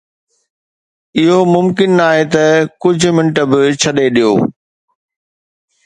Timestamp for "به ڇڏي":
3.53-4.07